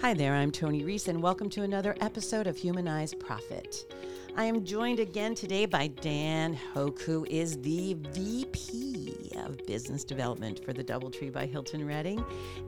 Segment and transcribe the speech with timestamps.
[0.00, 3.92] Hi there, I'm Tony Reese, and welcome to another episode of Humanized Profit.
[4.36, 10.64] I am joined again today by Dan Hoke, who is the VP of Business Development
[10.64, 12.24] for the Doubletree by Hilton Reading.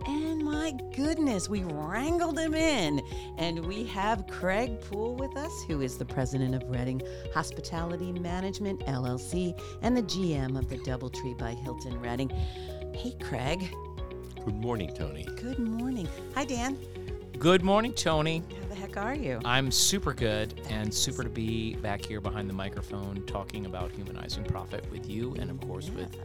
[0.09, 3.01] And my goodness, we wrangled him in.
[3.39, 7.01] And we have Craig Poole with us, who is the president of Reading
[7.33, 12.29] Hospitality Management LLC and the GM of the Doubletree by Hilton Reading.
[12.93, 13.73] Hey, Craig.
[14.45, 15.25] Good morning, Tony.
[15.37, 16.09] Good morning.
[16.35, 16.77] Hi, Dan.
[17.39, 18.43] Good morning, Tony.
[18.61, 19.41] How the heck are you?
[19.45, 24.45] I'm super good and super to be back here behind the microphone talking about humanizing
[24.45, 26.19] profit with you and, of course, with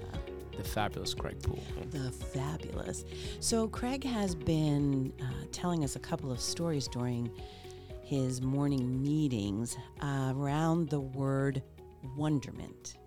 [0.58, 1.64] the fabulous Craig Poole.
[1.92, 3.06] The fabulous.
[3.40, 7.32] So, Craig has been uh, telling us a couple of stories during
[8.04, 11.64] his morning meetings uh, around the word
[12.18, 12.98] wonderment.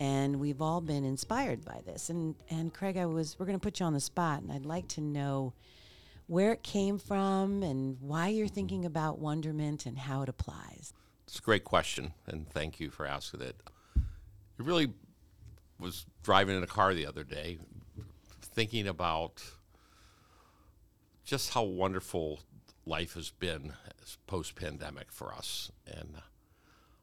[0.00, 2.10] And we've all been inspired by this.
[2.10, 4.66] And, and Craig, I was, we're going to put you on the spot, and I'd
[4.66, 5.54] like to know
[6.28, 10.92] where it came from and why you're thinking about wonderment and how it applies.
[11.26, 13.56] It's a great question, and thank you for asking it.
[13.96, 14.92] It really
[15.80, 17.58] was driving in a car the other day,
[18.42, 19.42] thinking about
[21.24, 22.40] just how wonderful
[22.84, 23.72] life has been
[24.26, 26.16] post pandemic for us and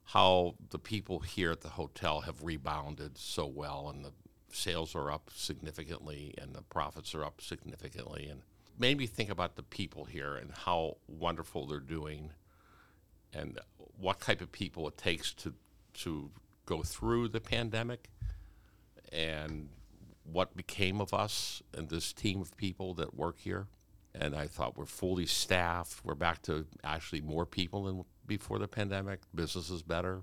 [0.06, 4.12] how the people here at the hotel have rebounded so well and the
[4.52, 8.42] sales are up significantly and the profits are up significantly and
[8.78, 12.32] made me think about the people here and how wonderful they're doing
[13.34, 13.60] and
[14.00, 15.54] what type of people it takes to
[15.94, 16.30] to
[16.66, 18.10] go through the pandemic
[19.12, 19.70] and
[20.24, 23.68] what became of us and this team of people that work here.
[24.14, 26.04] And I thought we're fully staffed.
[26.04, 29.22] We're back to actually more people than before the pandemic.
[29.34, 30.22] Business is better.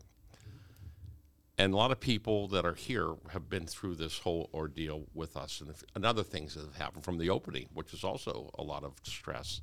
[1.58, 5.36] And a lot of people that are here have been through this whole ordeal with
[5.36, 8.62] us and, and other things that have happened from the opening, which is also a
[8.62, 9.60] lot of stress.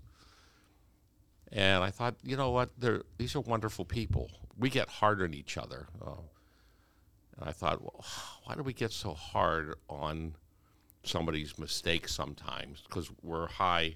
[1.51, 2.69] And I thought, you know what?
[2.77, 4.29] They're, these are wonderful people.
[4.57, 5.87] We get hard on each other.
[5.99, 6.21] Uh,
[7.39, 8.05] and I thought, well,
[8.43, 10.35] why do we get so hard on
[11.03, 12.83] somebody's mistakes sometimes?
[12.87, 13.95] Because we're high,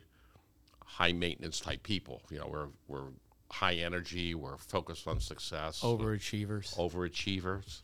[0.83, 2.21] high maintenance type people.
[2.31, 3.11] You know, we're we're
[3.53, 4.33] high energy.
[4.33, 5.81] We're focused on success.
[5.81, 6.75] Overachievers.
[6.75, 7.81] Overachievers.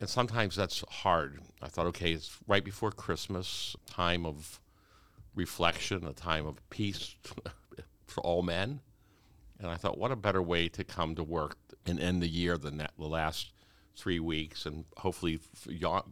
[0.00, 1.40] And sometimes that's hard.
[1.62, 4.60] I thought, okay, it's right before Christmas, time of
[5.34, 7.14] reflection, a time of peace
[8.06, 8.80] for all men.
[9.60, 12.58] And I thought, what a better way to come to work and end the year
[12.58, 13.52] than that, the last
[13.96, 15.40] three weeks and hopefully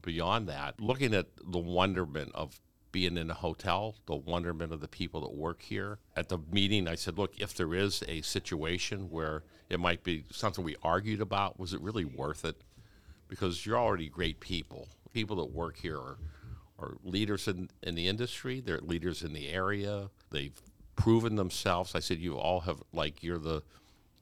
[0.02, 0.80] beyond that.
[0.80, 2.60] Looking at the wonderment of
[2.92, 5.98] being in a hotel, the wonderment of the people that work here.
[6.14, 10.25] At the meeting, I said, look, if there is a situation where it might be
[10.30, 12.56] something we argued about, was it really worth it?
[13.28, 14.88] Because you're already great people.
[15.14, 16.19] People that work here are,
[16.78, 20.60] are leaders in, in the industry, they're leaders in the area, they've
[20.94, 21.94] proven themselves.
[21.94, 23.62] I said, you all have, like, you're the,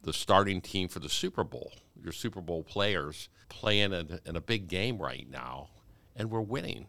[0.03, 1.72] the starting team for the Super Bowl.
[2.03, 5.70] Your Super Bowl players playing in, in a big game right now,
[6.14, 6.86] and we're winning.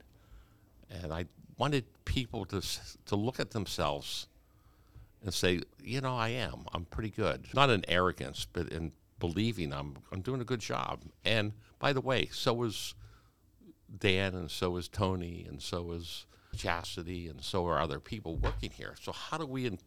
[0.92, 1.26] And I
[1.58, 2.62] wanted people to
[3.06, 4.28] to look at themselves
[5.24, 6.66] and say, you know, I am.
[6.74, 7.48] I'm pretty good.
[7.54, 11.04] Not in arrogance, but in believing I'm I'm doing a good job.
[11.24, 12.96] And by the way, so is
[14.00, 16.26] Dan, and so is Tony, and so is
[16.56, 18.96] Chastity, and so are other people working here.
[19.02, 19.80] So how do we in-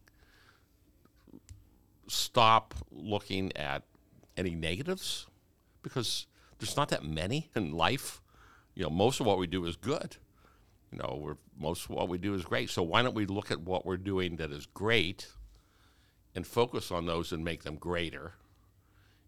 [2.07, 3.83] stop looking at
[4.37, 5.27] any negatives?
[5.83, 6.27] Because
[6.59, 8.21] there's not that many in life.
[8.75, 10.17] You know, most of what we do is good
[10.95, 12.71] you know, we're, most of what we do is great.
[12.71, 15.27] So why don't we look at what we're doing that is great
[16.35, 18.35] and focus on those and make them greater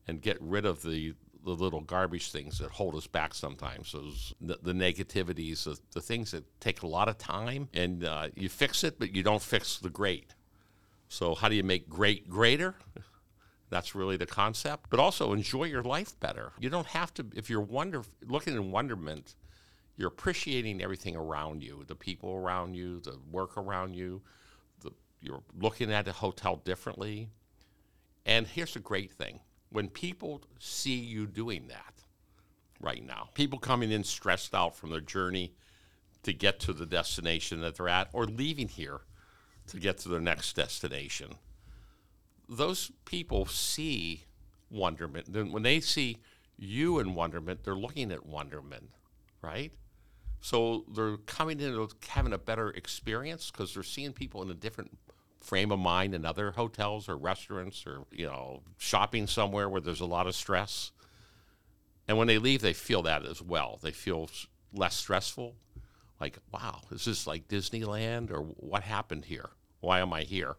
[0.06, 3.92] and get rid of the, the little garbage things that hold us back sometimes.
[3.92, 8.28] Those the, the negativities, the, the things that take a lot of time and uh,
[8.36, 10.34] you fix it, but you don't fix the great.
[11.08, 12.76] So how do you make great greater?
[13.70, 14.86] That's really the concept.
[14.88, 16.52] But also enjoy your life better.
[16.60, 19.34] You don't have to if you're wonder looking in wonderment
[19.96, 24.22] you're appreciating everything around you, the people around you, the work around you.
[24.80, 27.30] The, you're looking at a hotel differently.
[28.26, 31.94] And here's a great thing when people see you doing that
[32.80, 35.54] right now, people coming in stressed out from their journey
[36.22, 39.00] to get to the destination that they're at or leaving here
[39.68, 41.36] to get to their next destination,
[42.48, 44.24] those people see
[44.70, 45.32] wonderment.
[45.32, 46.18] Then when they see
[46.56, 48.90] you in wonderment, they're looking at wonderment,
[49.42, 49.72] right?
[50.46, 54.96] So they're coming in having a better experience because they're seeing people in a different
[55.40, 60.02] frame of mind in other hotels or restaurants or you know shopping somewhere where there's
[60.02, 60.92] a lot of stress.
[62.06, 63.80] And when they leave, they feel that as well.
[63.82, 64.30] They feel
[64.72, 65.56] less stressful.
[66.20, 69.50] Like, wow, is this like Disneyland or what happened here?
[69.80, 70.54] Why am I here?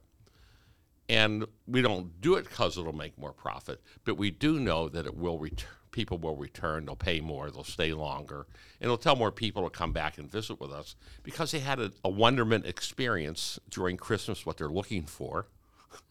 [1.07, 5.05] And we don't do it because it'll make more profit, but we do know that
[5.05, 5.69] it will return.
[5.97, 6.85] People will return.
[6.85, 7.49] They'll pay more.
[7.49, 8.45] They'll stay longer,
[8.79, 11.79] and it'll tell more people to come back and visit with us because they had
[11.79, 14.45] a, a wonderment experience during Christmas.
[14.45, 15.47] What they're looking for,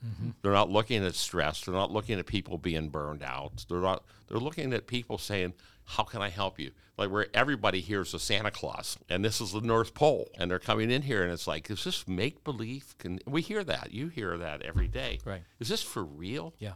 [0.05, 0.31] mm-hmm.
[0.43, 1.61] they're not looking at stress.
[1.61, 3.65] They're not looking at people being burned out.
[3.69, 4.03] They're not.
[4.27, 5.55] They're looking at people saying,
[5.85, 9.53] "How can I help you?" Like where everybody hears a Santa Claus, and this is
[9.53, 12.97] the North Pole, and they're coming in here, and it's like, is this make believe?
[12.99, 13.93] Can we hear that?
[13.93, 15.43] You hear that every day, Right.
[15.61, 16.55] Is this for real?
[16.59, 16.73] Yeah.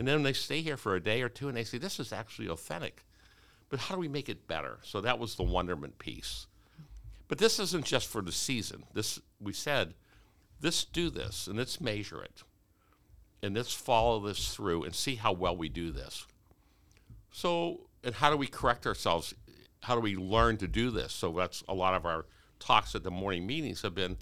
[0.00, 2.10] And then they stay here for a day or two, and they say, "This is
[2.12, 3.04] actually authentic."
[3.68, 4.78] But how do we make it better?
[4.82, 6.46] So that was the wonderment piece.
[7.28, 8.84] But this isn't just for the season.
[8.94, 9.94] This we said,
[10.62, 12.42] let's do this and let's measure it.
[13.42, 16.26] And let's follow this through and see how well we do this.
[17.30, 19.34] So, and how do we correct ourselves?
[19.82, 21.12] How do we learn to do this?
[21.12, 22.26] So that's a lot of our
[22.58, 24.16] talks at the morning meetings have been,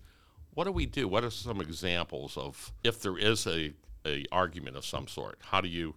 [0.54, 1.08] what do we do?
[1.08, 3.72] What are some examples of if there is a,
[4.06, 5.38] a argument of some sort?
[5.40, 5.94] How do you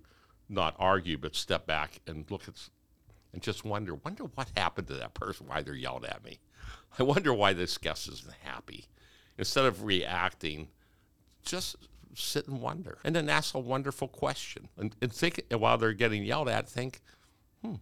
[0.50, 2.56] not argue but step back and look at
[3.34, 6.40] and just wonder, wonder what happened to that person, why they're yelling at me.
[7.00, 8.88] I wonder why this guest isn't happy.
[9.38, 10.68] Instead of reacting,
[11.44, 11.78] just
[12.14, 12.98] sit and wonder.
[13.04, 14.68] And then ask a wonderful question.
[14.78, 17.02] And, and think, and while they're getting yelled at, think,
[17.64, 17.76] hmm,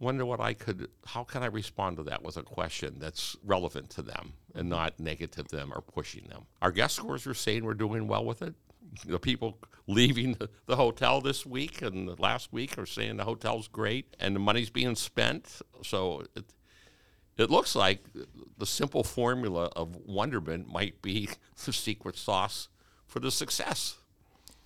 [0.00, 3.90] wonder what I could, how can I respond to that with a question that's relevant
[3.90, 6.46] to them and not negative to them or pushing them.
[6.62, 8.54] Our guest scores are saying we're doing well with it.
[9.06, 13.68] The people leaving the, the hotel this week and last week are saying the hotel's
[13.68, 15.60] great and the money's being spent.
[15.82, 16.44] So it,
[17.36, 18.04] it looks like
[18.58, 21.28] the simple formula of wonderment might be
[21.64, 22.68] the secret sauce
[23.06, 23.96] for the success.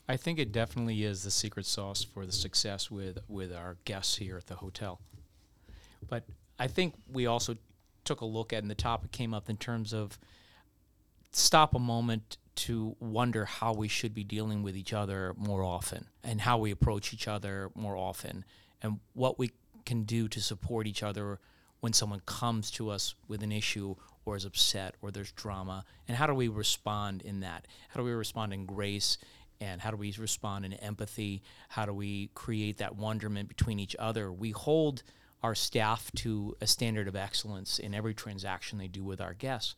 [0.06, 4.16] I think it definitely is the secret sauce for the success with with our guests
[4.16, 5.00] here at the hotel.
[6.06, 6.24] But
[6.58, 7.56] I think we also
[8.04, 10.18] took a look at, and the topic came up in terms of
[11.32, 16.06] stop a moment to wonder how we should be dealing with each other more often
[16.22, 18.44] and how we approach each other more often
[18.82, 19.50] and what we
[19.84, 21.40] can do to support each other
[21.80, 25.84] when someone comes to us with an issue or is upset or there's drama.
[26.08, 27.66] And how do we respond in that?
[27.88, 29.18] How do we respond in grace?
[29.60, 31.42] And how do we respond in empathy?
[31.68, 34.32] How do we create that wonderment between each other?
[34.32, 35.02] We hold
[35.42, 39.74] our staff to a standard of excellence in every transaction they do with our guests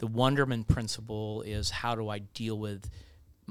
[0.00, 2.88] the wonderment principle is how do I deal with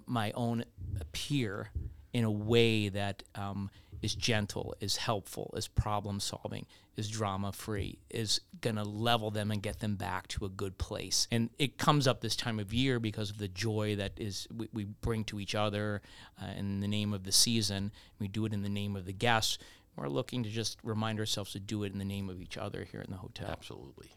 [0.07, 0.65] my own
[1.11, 1.69] peer
[2.11, 3.69] in a way that um,
[4.01, 6.65] is gentle, is helpful, is problem solving,
[6.97, 11.27] is drama free, is to level them and get them back to a good place.
[11.31, 14.69] And it comes up this time of year because of the joy that is we,
[14.73, 16.01] we bring to each other
[16.41, 17.91] uh, in the name of the season.
[18.17, 19.59] We do it in the name of the guests.
[19.95, 22.87] We're looking to just remind ourselves to do it in the name of each other
[22.91, 23.49] here in the hotel.
[23.51, 24.09] Absolutely.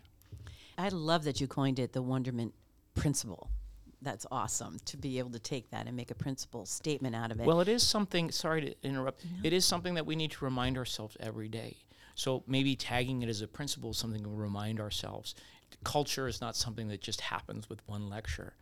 [0.78, 2.54] I love that you coined it the wonderment
[2.94, 3.50] principle.
[4.00, 7.38] That's awesome to be able to take that and make a principle statement out of
[7.40, 7.46] it.
[7.46, 10.76] Well, it is something, sorry to interrupt, it is something that we need to remind
[10.76, 11.76] ourselves every day.
[12.14, 15.34] So maybe tagging it as a principle is something we remind ourselves.
[15.84, 18.54] Culture is not something that just happens with one lecture.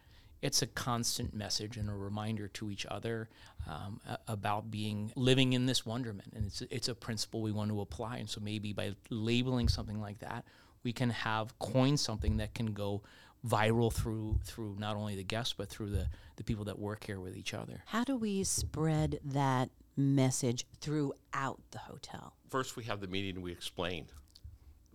[0.43, 3.29] It's a constant message and a reminder to each other
[3.69, 7.71] um, a- about being living in this wonderment, and it's it's a principle we want
[7.71, 8.19] to apply.
[8.19, 10.47] And so maybe by labeling something like that,
[10.83, 13.03] we can have coin something that can go
[13.47, 17.21] viral through through not only the guests but through the the people that work here
[17.21, 17.83] with each other.
[17.87, 22.35] How do we spread that message throughout the hotel?
[22.49, 23.43] First, we have the meeting.
[23.43, 24.07] We explain,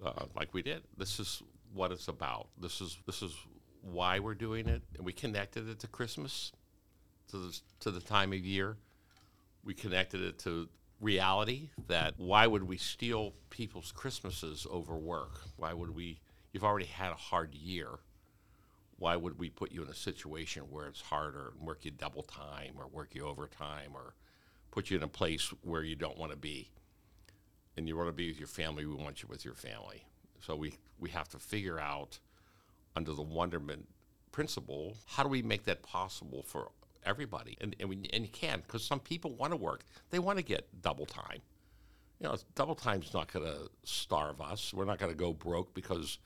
[0.04, 0.84] uh, like we did.
[0.98, 1.42] This is
[1.74, 2.48] what it's about.
[2.60, 3.36] This is this is
[3.82, 6.52] why we're doing it, and we connected it to Christmas,
[7.30, 8.78] to the, to the time of year.
[9.64, 10.68] We connected it to
[11.00, 11.70] reality.
[11.88, 15.42] That why would we steal people's Christmases over work?
[15.58, 16.20] Why would we?
[16.52, 17.90] You've already had a hard year.
[18.98, 22.24] Why would we put you in a situation where it's harder and work you double
[22.24, 24.14] time or work you overtime or
[24.72, 26.70] put you in a place where you don't want to be?
[27.78, 30.06] and you want to be with your family, we want you with your family.
[30.42, 32.20] So we, we have to figure out,
[32.96, 33.88] under the wonderment
[34.32, 36.70] principle, how do we make that possible for
[37.06, 37.58] everybody?
[37.62, 39.84] And, and, we, and you can, because some people want to work.
[40.10, 41.40] They want to get double time.
[42.20, 44.74] You know, double time's not going to starve us.
[44.74, 46.18] We're not going to go broke because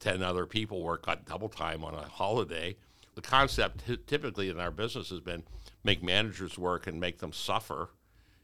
[0.00, 2.76] 10 other people work on double time on a holiday.
[3.14, 5.42] The concept ty- typically in our business has been
[5.84, 7.90] make managers work and make them suffer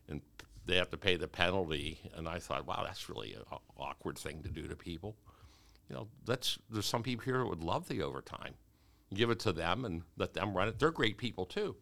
[0.09, 0.21] and
[0.67, 1.99] they have to pay the penalty.
[2.17, 3.43] And I thought, wow, that's really an
[3.77, 5.17] awkward thing to do to people.
[5.89, 8.55] You know, that's there's some people here who would love the overtime.
[9.15, 10.79] Give it to them and let them run it.
[10.79, 11.77] They're great people too.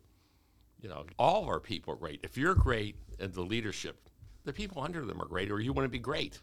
[0.81, 2.21] You know, all of our people are great.
[2.23, 4.09] If you're great in the leadership,
[4.45, 6.41] the people under them are great, or you want to be great.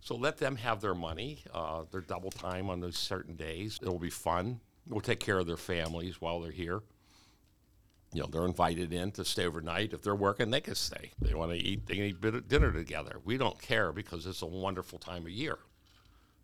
[0.00, 3.78] So let them have their money, uh, their double time on those certain days.
[3.80, 4.60] It'll be fun.
[4.86, 6.80] We'll take care of their families while they're here.
[8.12, 9.92] you know, they're invited in to stay overnight.
[9.92, 11.12] If they're working, they can stay.
[11.20, 13.20] They want to eat, they can eat dinner together.
[13.24, 15.58] We don't care because it's a wonderful time of year.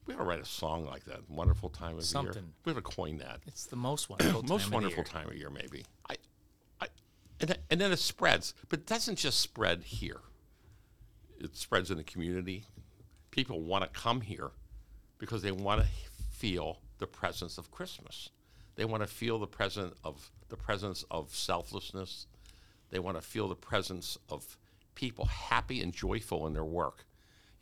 [0.07, 1.29] We ought to write a song like that.
[1.29, 2.03] Wonderful time of year.
[2.03, 2.53] Something.
[2.65, 3.41] We ought to coin that.
[3.47, 5.05] It's the most wonderful time Most of wonderful year.
[5.05, 5.85] time of year, maybe.
[6.09, 6.15] I,
[6.81, 6.87] I,
[7.41, 10.21] and, th- and then it spreads, but it doesn't just spread here.
[11.39, 12.65] It spreads in the community.
[13.31, 14.51] People want to come here
[15.19, 15.87] because they want to
[16.31, 18.31] feel the presence of Christmas.
[18.77, 22.27] They want to feel the presence of the presence of selflessness.
[22.91, 24.57] They want to feel the presence of
[24.95, 27.05] people happy and joyful in their work.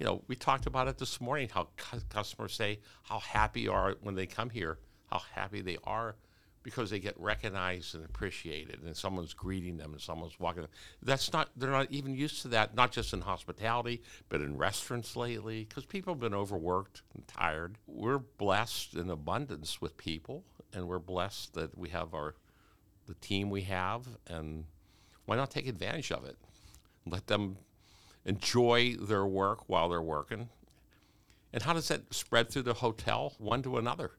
[0.04, 1.48] You know, we talked about it this morning.
[1.48, 4.76] How cu- customers say how happy are when they come here,
[5.10, 6.16] how happy they are
[6.62, 10.60] because they get recognized and appreciated, and someone's greeting them, and someone's walking.
[10.60, 10.70] them.
[11.02, 11.48] That's not.
[11.56, 12.74] They're not even used to that.
[12.74, 17.78] Not just in hospitality, but in restaurants lately, because people have been overworked and tired.
[17.86, 20.44] We're blessed in abundance with people,
[20.74, 22.34] and we're blessed that we have our
[23.06, 24.64] the team we have, and
[25.24, 26.36] why not take advantage of it?
[27.06, 27.56] Let them
[28.24, 30.48] enjoy their work while they're working.
[31.52, 34.12] And how does that spread through the hotel, one to another?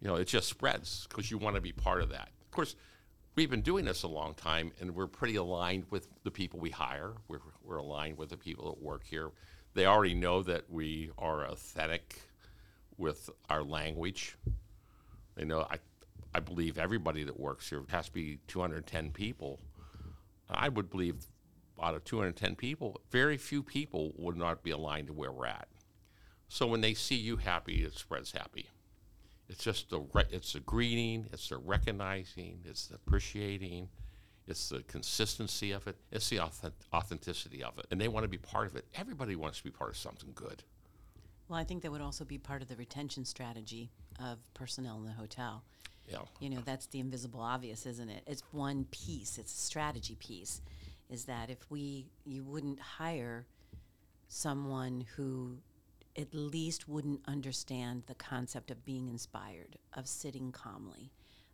[0.00, 2.28] You know, it just spreads because you want to be part of that.
[2.44, 2.76] Of course,
[3.34, 6.70] we've been doing this a long time, and we're pretty aligned with the people we
[6.70, 7.12] hire.
[7.28, 9.30] We're, we're aligned with the people that work here.
[9.74, 12.20] They already know that we are authentic
[12.98, 14.36] with our language.
[15.36, 15.78] They know I,
[16.34, 19.60] I believe everybody that works here has to be 210 people.
[20.48, 21.26] I would believe
[21.82, 25.68] out of 210 people, very few people would not be aligned to where we're at.
[26.48, 28.68] So when they see you happy, it spreads happy.
[29.48, 33.88] It's just the re- it's the greeting, it's the recognizing, it's the appreciating,
[34.46, 38.28] it's the consistency of it, it's the authentic- authenticity of it, and they want to
[38.28, 38.84] be part of it.
[38.94, 40.62] Everybody wants to be part of something good.
[41.48, 45.04] Well, I think that would also be part of the retention strategy of personnel in
[45.04, 45.64] the hotel.
[46.08, 46.18] Yeah.
[46.40, 48.22] You know, that's the invisible obvious, isn't it?
[48.26, 50.60] It's one piece, it's a strategy piece.
[51.10, 53.46] Is that if we, you wouldn't hire
[54.28, 55.58] someone who
[56.16, 61.10] at least wouldn't understand the concept of being inspired, of sitting calmly,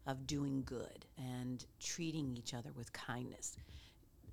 [0.07, 3.57] of doing good, and treating each other with kindness.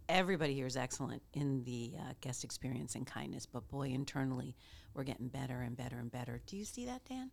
[0.10, 4.56] Everybody here is excellent in the uh, guest experience and kindness, but boy, internally,
[4.94, 6.42] we're getting better and better and better.
[6.46, 7.32] Do you see that, Dan?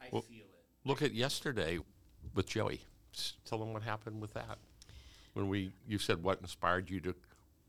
[0.00, 0.48] I Well- feel it.
[0.84, 1.78] Look at yesterday
[2.34, 2.80] with Joey.
[3.14, 4.58] S- Tell them what happened with that.
[5.34, 7.14] When we, you said what inspired you to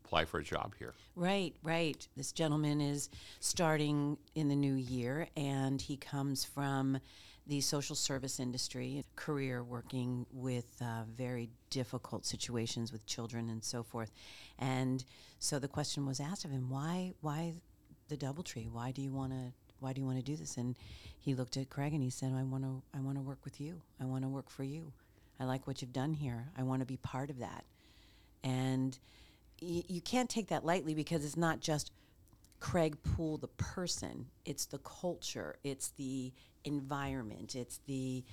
[0.04, 0.94] apply for a job here.
[1.16, 2.06] Right, right.
[2.16, 3.08] This gentleman is
[3.40, 6.98] starting in the new year, and he comes from
[7.46, 13.82] the social service industry, career working with uh, very difficult situations with children and so
[13.82, 14.12] forth.
[14.58, 15.04] And
[15.38, 17.54] so the question was asked of him, "Why, why
[18.08, 18.70] the DoubleTree?
[18.70, 20.56] Why do you want to?" Why do you want to do this?
[20.56, 20.76] And
[21.18, 22.82] he looked at Craig and he said, "I want to.
[22.94, 23.82] I want to work with you.
[24.00, 24.92] I want to work for you.
[25.38, 26.48] I like what you've done here.
[26.56, 27.64] I want to be part of that."
[28.42, 28.98] And
[29.60, 31.92] you can't take that lightly because it's not just
[32.60, 36.32] Craig Poole, the person, it's the culture, it's the
[36.64, 38.24] environment, it's the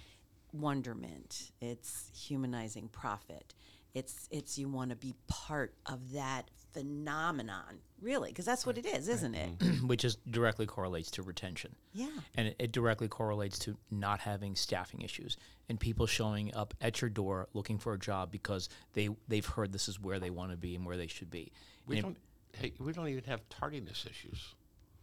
[0.53, 3.53] wonderment, it's humanizing profit.
[3.93, 8.85] It's, it's you want to be part of that phenomenon, really, because that's what it
[8.85, 9.59] is, isn't it?
[9.59, 9.87] Mm-hmm.
[9.87, 11.75] which is directly correlates to retention.
[11.93, 12.07] Yeah.
[12.35, 15.37] And it, it directly correlates to not having staffing issues
[15.69, 19.71] and people showing up at your door looking for a job because they they've heard
[19.71, 21.51] this is where they want to be and where they should be.
[21.87, 22.17] We And don't,
[22.53, 24.53] hey, we don't even have tardiness issues.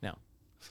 [0.03, 0.15] no.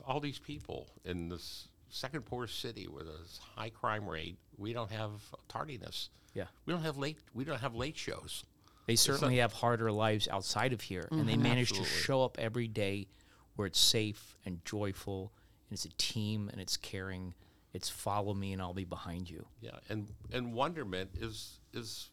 [0.06, 3.18] all these people in this second poorest city with a
[3.58, 5.10] high crime rate, we don't have
[5.48, 6.10] tardiness.
[6.34, 6.44] Yeah.
[6.66, 7.18] We don't have late.
[7.34, 8.44] We don't have late shows.
[8.88, 12.66] They certainly have harder lives outside of here, and they manage to show up every
[12.66, 13.06] day
[13.54, 15.30] where it's safe and joyful,
[15.68, 17.34] and it's a team and it's caring.
[17.74, 19.44] It's follow me and I'll be behind you.
[19.60, 22.08] Yeah, and and wonderment is is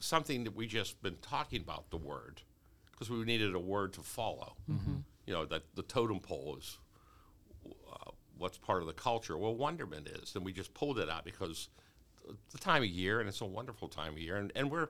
[0.00, 2.42] something that we just been talking about the word
[2.90, 4.56] because we needed a word to follow.
[5.24, 6.78] You know that the totem pole is
[7.64, 9.38] uh, what's part of the culture.
[9.38, 11.68] Well, wonderment is, and we just pulled it out because
[12.24, 14.88] th- the time of year, and it's a wonderful time of year, and and we're.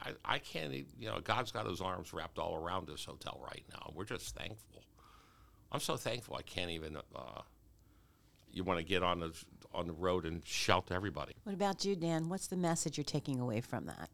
[0.00, 3.40] I, I can't, e- you know, God's got his arms wrapped all around this hotel
[3.42, 3.92] right now.
[3.94, 4.84] We're just thankful.
[5.72, 7.42] I'm so thankful I can't even, uh,
[8.50, 9.32] you want to get on the,
[9.74, 11.34] on the road and shout to everybody.
[11.44, 12.28] What about you, Dan?
[12.28, 14.10] What's the message you're taking away from that?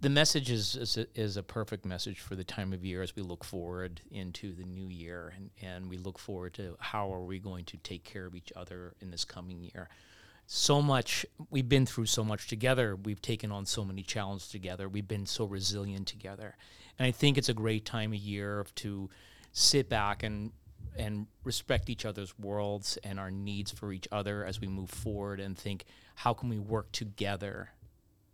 [0.00, 3.16] The message is is a, is a perfect message for the time of year as
[3.16, 7.24] we look forward into the new year, and, and we look forward to how are
[7.24, 9.88] we going to take care of each other in this coming year.
[10.50, 12.96] So much we've been through so much together.
[12.96, 14.88] We've taken on so many challenges together.
[14.88, 16.56] We've been so resilient together,
[16.98, 19.10] and I think it's a great time of year to
[19.52, 20.52] sit back and
[20.96, 25.38] and respect each other's worlds and our needs for each other as we move forward
[25.38, 27.68] and think how can we work together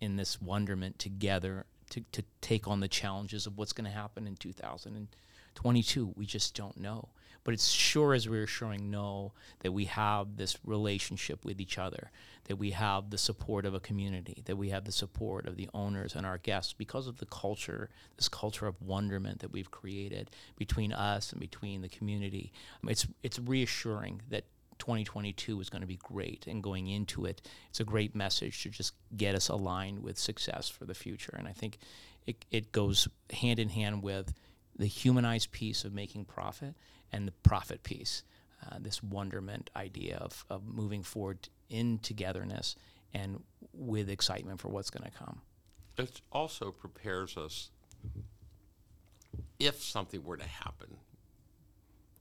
[0.00, 4.28] in this wonderment together to, to take on the challenges of what's going to happen
[4.28, 6.12] in 2022.
[6.14, 7.08] We just don't know.
[7.44, 12.10] But it's sure as reassuring know that we have this relationship with each other,
[12.44, 15.68] that we have the support of a community, that we have the support of the
[15.74, 20.30] owners and our guests because of the culture, this culture of wonderment that we've created
[20.56, 22.52] between us and between the community.
[22.82, 24.44] Um, it's, it's reassuring that
[24.78, 28.68] 2022 is going to be great and going into it it's a great message to
[28.68, 31.78] just get us aligned with success for the future and i think
[32.26, 34.34] it, it goes hand in hand with
[34.76, 36.74] the humanized piece of making profit
[37.14, 38.22] and the profit piece
[38.66, 42.76] uh, this wonderment idea of, of moving forward in togetherness
[43.12, 43.42] and
[43.72, 45.40] with excitement for what's going to come
[45.96, 47.70] It also prepares us
[49.58, 50.96] if something were to happen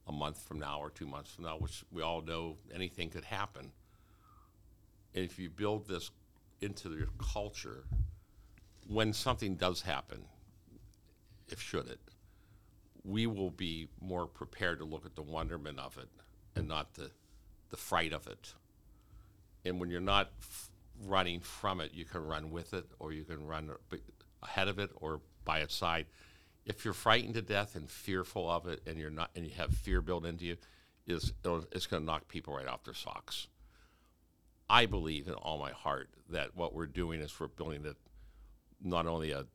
[0.07, 3.23] a month from now or two months from now, which we all know anything could
[3.23, 3.71] happen.
[5.15, 6.11] And if you build this
[6.61, 7.85] into your culture,
[8.87, 10.25] when something does happen,
[11.47, 11.99] if should it,
[13.03, 16.09] we will be more prepared to look at the wonderment of it
[16.55, 17.11] and not the,
[17.69, 18.53] the fright of it.
[19.65, 20.69] And when you're not f-
[21.05, 23.71] running from it, you can run with it, or you can run
[24.41, 26.05] ahead of it, or by its side.
[26.65, 29.73] If you're frightened to death and fearful of it, and you're not, and you have
[29.73, 30.57] fear built into you,
[31.05, 31.33] is
[31.71, 33.47] it's going to knock people right off their socks.
[34.69, 37.95] I believe in all my heart that what we're doing is we're building a,
[38.81, 39.45] not only a,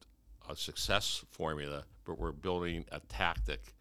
[0.49, 3.75] a success formula, but we're building a tactic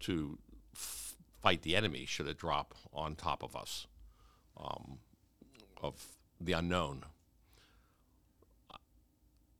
[0.00, 0.38] to
[0.74, 3.86] f- fight the enemy should it drop on top of us
[4.56, 4.98] um,
[5.80, 6.04] of
[6.40, 7.04] the unknown.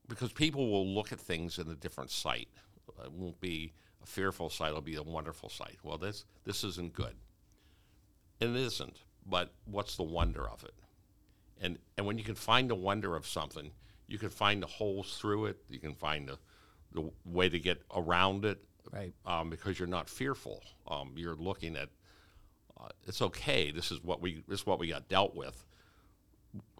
[0.08, 2.48] Because people will look at things in a different sight.
[3.02, 5.78] It won't be a fearful sight, it'll be a wonderful sight.
[5.82, 7.14] Well, this, this isn't good.
[8.40, 10.74] And it isn't, but what's the wonder of it?
[11.60, 13.70] And, and when you can find the wonder of something,
[14.08, 16.38] you can find the holes through it, you can find the,
[16.94, 19.12] the way to get around it, Right.
[19.24, 20.62] um, because you're not fearful.
[20.86, 21.88] Um, you're looking at
[22.80, 23.70] uh, it's okay.
[23.70, 25.64] This is what we this is what we got dealt with.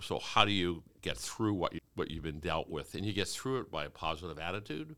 [0.03, 2.95] So how do you get through what you, what you've been dealt with?
[2.95, 4.97] And you get through it by a positive attitude.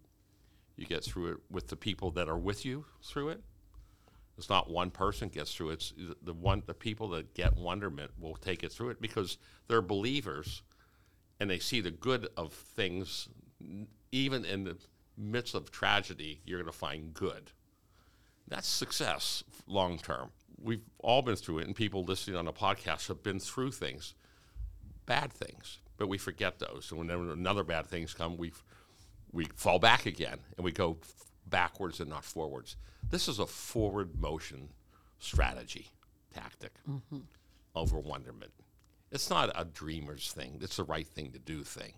[0.77, 3.43] You get through it with the people that are with you through it.
[4.37, 5.73] It's not one person gets through it.
[5.75, 9.83] It's the one the people that get wonderment will take it through it because they're
[9.83, 10.63] believers
[11.39, 13.29] and they see the good of things
[14.11, 14.77] even in the
[15.17, 17.53] midst of tragedy you're going to find good.
[18.49, 20.31] That's success long term.
[20.61, 24.15] We've all been through it and people listening on the podcast have been through things
[25.07, 26.91] bad things but we forget those.
[26.91, 28.53] And when another bad things come we
[29.33, 32.77] we fall back again and we go f- backwards and not forwards.
[33.11, 34.71] This is a forward motion
[35.19, 35.89] strategy
[36.33, 37.19] tactic mm-hmm.
[37.75, 38.53] over wonderment.
[39.11, 40.59] It's not a dreamer's thing.
[40.61, 41.95] It's the right thing to do thing.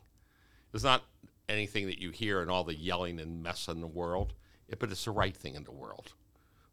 [0.74, 1.02] It's not
[1.48, 4.34] anything that you hear and all the yelling and mess in the world,
[4.68, 6.12] it- but it's the right thing in the world.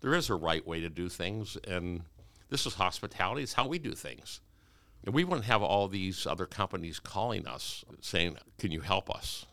[0.01, 2.03] There is a right way to do things, and
[2.49, 3.43] this is hospitality.
[3.43, 4.41] It's how we do things.
[5.05, 9.45] And we wouldn't have all these other companies calling us saying, Can you help us?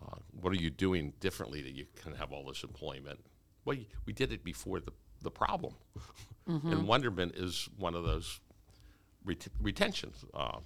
[0.00, 3.20] Uh, what are you doing differently that you can have all this employment?
[3.64, 3.76] Well,
[4.06, 5.74] we did it before the, the problem.
[6.46, 8.40] And wonderment is one of those
[9.24, 10.24] ret- retentions.
[10.34, 10.58] Uh,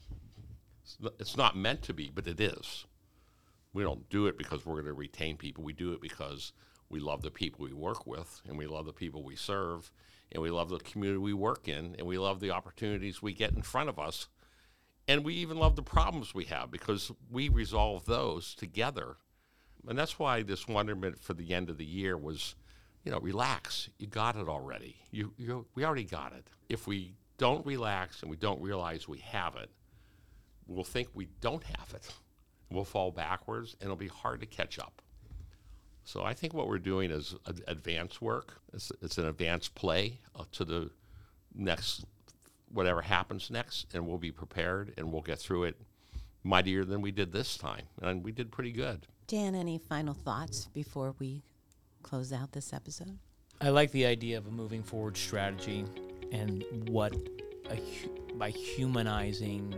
[1.20, 2.84] it's not meant to be, but it is.
[3.72, 5.62] We don't do it because we're going to retain people.
[5.64, 6.52] We do it because
[6.88, 9.90] we love the people we work with, and we love the people we serve,
[10.32, 13.52] and we love the community we work in, and we love the opportunities we get
[13.52, 14.28] in front of us,
[15.06, 19.16] and we even love the problems we have because we resolve those together.
[19.86, 22.54] And that's why this wonderment for the end of the year was,
[23.04, 23.88] you know, relax.
[23.98, 24.96] You got it already.
[25.10, 26.46] You, you, we already got it.
[26.68, 29.70] If we don't relax and we don't realize we have it,
[30.66, 32.12] we'll think we don't have it.
[32.70, 35.00] We'll fall backwards, and it'll be hard to catch up.
[36.04, 38.60] So I think what we're doing is ad- advanced work.
[38.72, 40.90] It's, it's an advanced play uh, to the
[41.54, 42.04] next,
[42.72, 45.76] whatever happens next, and we'll be prepared, and we'll get through it
[46.44, 49.06] mightier than we did this time, and we did pretty good.
[49.26, 51.42] Dan, any final thoughts before we
[52.02, 53.18] close out this episode?
[53.60, 55.84] I like the idea of a moving forward strategy
[56.32, 57.14] and what
[57.68, 59.74] a, hu- by humanizing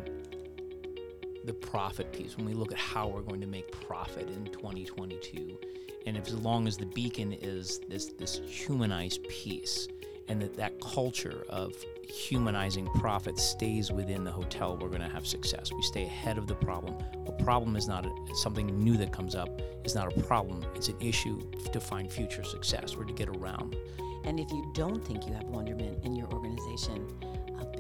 [1.45, 5.59] the profit piece when we look at how we're going to make profit in 2022
[6.07, 9.89] and if, as long as the beacon is this this humanized piece
[10.29, 11.75] and that that culture of
[12.09, 15.73] humanizing profit stays within the hotel we're going to have success.
[15.73, 16.97] We stay ahead of the problem.
[17.27, 20.65] A problem is not a, something new that comes up It's not a problem.
[20.75, 21.41] It's an issue
[21.73, 23.77] to find future success or to get around.
[24.25, 27.07] And if you don't think you have wonderment in your organization,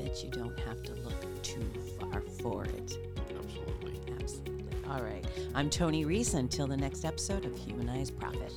[0.02, 1.64] but you don't have to look too
[1.98, 2.98] far for it.
[3.38, 4.00] Absolutely.
[4.20, 4.64] Absolutely.
[4.88, 5.24] All right.
[5.54, 6.34] I'm Tony Reese.
[6.34, 8.52] Until the next episode of Humanized Profit.